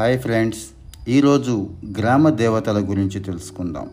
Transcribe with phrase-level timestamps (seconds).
[0.00, 0.60] Hi friends
[1.08, 3.90] ఈరోజు గ్రామ దేవతల గురించి తెలుసుకుందాం.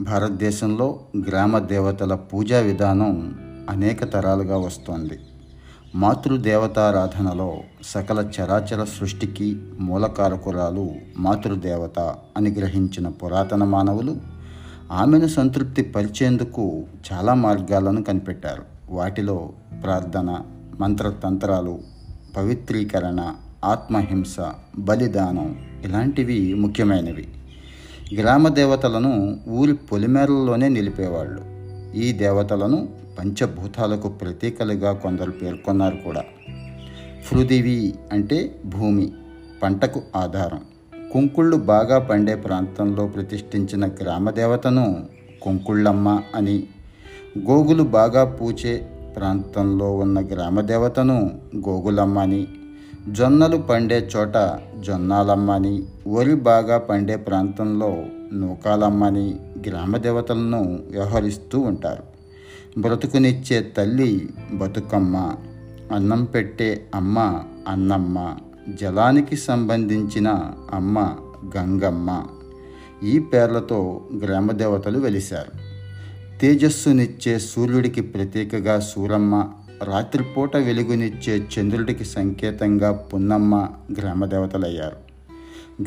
[0.00, 3.34] భారతదేశంలో గ్రామ దేవతల పూజా విధానం
[3.70, 5.18] అనేక తరాలుగా వస్తోంది.
[5.94, 14.16] మాతృదేవతారాధనలో సకల చరాచర సృష్టికి మూలకారకురాలు మాతృదేవత అని గ్రహించిన పురాతన మానవులు
[14.92, 18.62] ఆమెను సంతృప్తి పరిచేందుకు చాలా మార్గాలను కనిపెట్టారు.
[18.90, 19.50] వాటిలో
[19.82, 20.40] ప్రార్థన
[20.80, 21.78] మంత్రతంత్రాలు
[22.36, 24.36] పవిత్రీకరణ ఆత్మహింస
[24.78, 27.28] బలిదానం ఇలాంటివి ముఖ్యమైనవి.
[28.20, 31.42] గ్రామ దేవతలను ఊరి పొలిమేరల్లోనే నిలిపేవాళ్ళు.
[31.98, 32.88] ఈ దేవతలను
[33.18, 36.24] పంచభూతాలకు ప్రతీకలుగా కొందరు పేర్కొన్నారు కూడా.
[37.32, 39.12] పృథివీ అంటే భూమి
[39.62, 40.60] పంటకు ఆధారం.
[41.12, 45.04] కుంకుళ్ళు బాగా పండే ప్రాంతంలో ప్రతిష్ఠించిన గ్రామదేవతను
[45.42, 46.62] కుంకుళ్ళమ్మ అని
[47.38, 52.46] గోగులు బాగా పూచే ప్రాంతంలో ఉన్న గ్రామదేవతను గోగులమ్మ అని
[53.08, 62.02] జొన్నలు పండే చోట జొన్నాలమ్మ అని వరి బాగా పండే ప్రాంతంలో నూకాలమ్మని గ్రామదేవతలను వ్యవహరిస్తూ ఉంటారు.
[62.80, 65.36] బ్రతుకునిచ్చే తల్లి బతుకమ్మ
[65.92, 68.36] అన్నం పెట్టే అమ్మ అన్నమ్మ
[68.68, 71.16] జలానికి సంబంధించిన అమ్మ
[71.56, 72.24] గంగమ్మ
[73.04, 75.52] ఈ పేర్లతో గ్రామదేవతలు వెలిశారు.
[76.38, 79.48] తేజస్సునిచ్చే సూర్యుడికి ప్రతీకగా సూరమ్మ
[79.82, 84.96] రాత్రిపూట వెలుగునిచ్చే చంద్రుడికి సంకేతంగా పున్నమ్మ గ్రామదేవతలయ్యారు.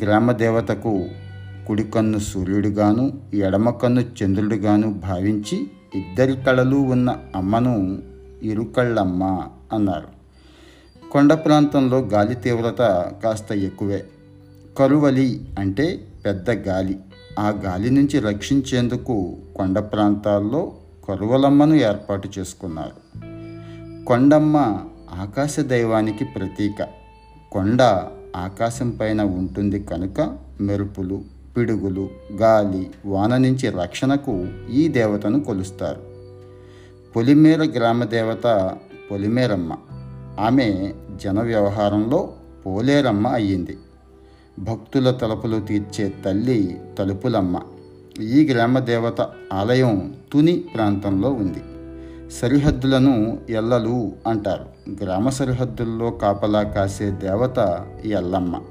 [0.04, 1.06] గ్రామదేవతకు
[1.68, 8.02] కుడి కన్ను సూర్యుడిగాను ఎడమ కన్ను చంద్రుడిగాను భావించి ఇద్దరి కళలు ఉన్న అమ్మను
[8.44, 10.08] ఇరుకళ్ళమ్మ అన్నారు.
[11.12, 14.06] కొండ ప్రాంతంలో గాలి తీవ్రత కాస్త ఎక్కువే.
[14.78, 17.00] కరువలి అంటే పెద్ద గాలి.
[17.40, 20.74] ఆ గాలి నుంచి రక్షించేందుకు కొండ ప్రాంతాల్లో
[21.08, 23.07] కరువలమ్మను ఏర్పాటు చేసుకున్నారు.
[24.08, 24.80] కొండమ్మ
[25.12, 26.88] ఆకాశ దైవానికి ప్రతీక.
[27.52, 27.82] కొండ
[28.36, 31.22] ఆకాశం పైన ఉంటుంది కనుక మెరుపులు
[31.58, 36.02] పిడుగులు గాలి వాన నుంచి రక్షణకు ఈ దేవతను కొలుస్తారు.
[37.16, 38.78] పొలిమేర గ్రామ దేవత
[39.12, 39.78] పొలిమేరమ్మ.
[40.40, 42.34] ఆమె జన వ్యవహారంలో
[42.66, 43.78] పోలేరమ్మ అయ్యింది.
[44.60, 47.62] భక్తుల తలుపులు తీర్చే తల్లి తలుపులమ్మ.
[48.22, 51.60] ఈ గ్రామ దేవత ఆలయం తుని ప్రాంతంలో ఉంది.
[52.32, 54.66] సరిహద్దులను ఎల్లలు అంటారు.
[55.04, 58.62] గ్రామ సరిహద్దుల్లో కాపలా కాసే దేవత ఎల్లమ్మ.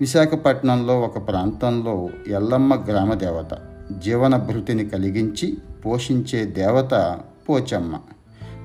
[0.00, 3.58] విశాఖపట్నంలో ఒక ప్రాంతంలో ఎల్లమ్మ గ్రామ దేవత.
[3.98, 7.98] జీవన భృతిని కలిగించి పోషించే దేవత పోచమ్మ.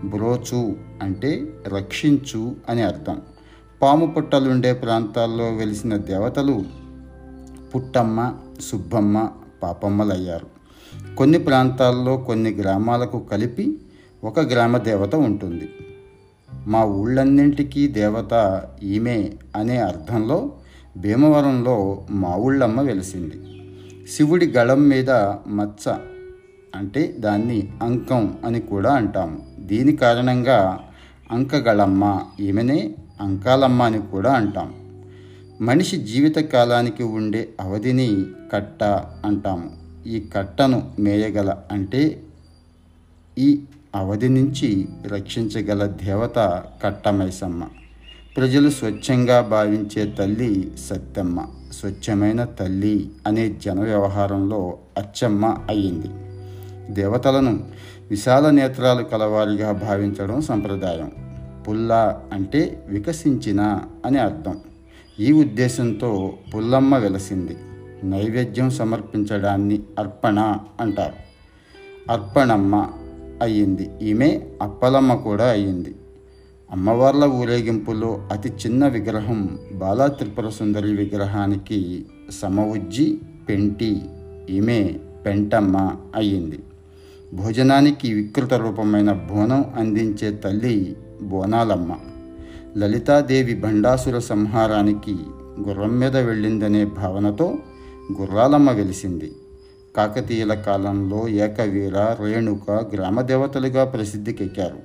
[0.05, 3.21] బ్రోచు అంటే రక్షించు అని అర్థం.
[3.81, 6.63] పాము పుట్టలుండే ప్రాంతాల్లో వెలిసిన దేవతలు
[7.75, 9.29] పుట్టమ్మ సుబ్బమ్మ
[9.63, 10.47] పాపమ్మలయ్యారు.
[11.15, 13.77] కొన్ని ప్రాంతాల్లో కొన్ని గ్రామాలకు కలిపి
[14.23, 15.69] ఒక గ్రామ దేవత ఉంటుంది.
[16.67, 20.51] మా ఊళ్ళన్నింటికీ దేవత ఈమె అనే అర్థంలో
[20.97, 23.35] భీమవరంలో మా ఊళ్ళమ్మ వెలిసింది.
[24.07, 25.09] శివుడి గళం మీద
[25.47, 25.95] మచ్చ
[26.75, 29.41] అంటే దాన్ని అంకం అని కూడా అంటాము.
[29.59, 30.79] దీని కారణంగా
[31.31, 34.73] అంకగళమ్మ ఈమెనే అంకాలమ్మ అని కూడా అంటాం.
[35.61, 38.83] మనిషి జీవిత కాలానికి ఉండే అవధిని కట్ట
[39.25, 39.71] అంటాము.
[40.07, 42.23] ఈ కట్టను మేయగల అంటే
[43.37, 43.63] ఈ
[43.95, 47.63] అవధి నుంచి రక్షించగల దేవత కట్టమైసమ్మ.
[48.37, 51.45] ప్రజలు స్వచ్ఛంగా భావించే తల్లి సత్యమ్మ.
[51.71, 56.07] స్వచ్ఛమైన తల్లి అనే జన వ్యవహారంలో అచ్చమ్మ అయ్యింది.
[56.93, 57.63] దేవతలను
[58.09, 61.11] విశాల నేత్రాలు కలవారిగా భావించడం సంప్రదాయం.
[61.67, 64.59] పుల్ల అంటే వికసించిన అని అర్థం.
[65.19, 67.57] ఈ ఉద్దేశంతో పుల్లమ్మ వెలసింది.
[68.03, 71.13] నైవేద్యం సమర్పించడాన్ని అర్పణ అంటారు.
[72.11, 72.87] అర్పణమ్మ
[73.43, 73.89] అయ్యింది.
[74.01, 75.95] ఈమె అప్పలమ్మ కూడా అయ్యింది.
[76.71, 82.05] అమ్మవార్ల ఊరేగింపులో అతి చిన్న విగ్రహం బాలా త్రిపుర సుందరి విగ్రహానికి
[82.41, 84.01] సమవుజ్జి పెంటి
[84.49, 84.95] ఈమె
[85.25, 86.59] పెంటమ్మ అయ్యింది.
[87.33, 91.95] భోజనానికి వికృత రూపమైన బోనం అందించే తల్లి బోనాలమ్మ.
[92.77, 95.17] లలితాదేవి భండాసుర సంహారానికి
[95.67, 97.55] గుర్రం మీద వెళ్ళిందనే భావనతో
[98.21, 99.31] గుర్రాలమ్మ వెలిసింది.
[99.95, 104.79] కాకతీయుల కాలంలో ఏకవీర రేణుక గ్రామదేవతలుగా ప్రసిద్ధికెక్కారు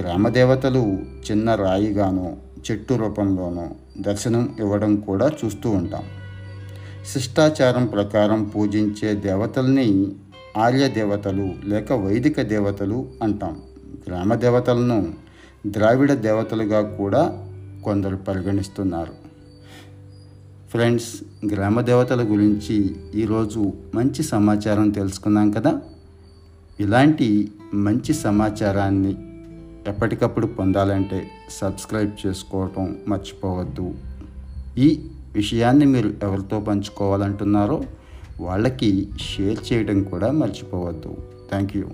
[0.00, 0.82] గ్రామదేవతలు
[1.26, 2.36] చిన్న రాయిగానో
[2.66, 6.04] చెట్టు రూపంలోనో దర్శనం ఇవ్వడం కూడా చూస్తూ ఉంటాం.
[7.12, 10.12] శిష్టాచారం ప్రకారం పూజించే దేవతల్ని
[10.56, 13.62] ఆర్య దేవతలు లేక వైదిక దేవతలు అంటాం.
[14.08, 15.12] గ్రామ దేవతలను
[15.66, 17.22] ద్రావిడ దేవతలుగా కూడా
[17.84, 19.25] కొందరు పరిగణిస్తున్నారు.
[20.76, 25.80] ఫ్రెండ్స్ గ్రామ దేవతల గురించి ఈరోజు మంచి సమాచారం తెలుసుకున్నాం కదా?
[26.80, 29.16] ఇలాంటి మంచి సమాచారాన్ని
[29.86, 33.94] ఎప్పటికప్పుడు పొందాలంటే సబ్స్క్రైబ్ చేసుకోవటం మర్చిపోవద్దు.
[34.78, 37.84] ఈ విషయాన్ని మీరు ఎవరితో పంచుకోవాలంటున్నారో
[38.40, 41.16] వాళ్ళకి షేర్ చేయడం కూడా మర్చిపోవద్దు.
[41.50, 41.84] Thank you.